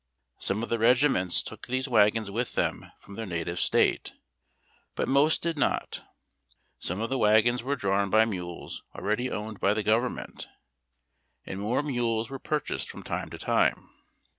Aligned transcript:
Some 0.39 0.63
of 0.63 0.69
the 0.69 0.79
regiments 0.79 1.43
took 1.43 1.67
these 1.67 1.87
wagons 1.87 2.31
with 2.31 2.55
them 2.55 2.91
from 2.97 3.13
their 3.13 3.27
native 3.27 3.59
State, 3.59 4.13
but 4.95 5.07
most 5.07 5.43
did 5.43 5.59
not. 5.59 6.01
Some 6.79 6.99
of 7.01 7.11
the 7.11 7.19
wagons 7.19 7.61
were 7.61 7.75
drawn 7.75 8.09
by 8.09 8.25
mules 8.25 8.81
already 8.95 9.29
owned 9.29 9.59
by 9.59 9.75
the 9.75 9.83
government, 9.83 10.47
and 11.45 11.59
more 11.59 11.83
mules 11.83 12.31
were 12.31 12.39
purchased 12.39 12.89
from 12.89 13.03
time 13.03 13.29
to 13.29 13.37
time. 13.37 13.91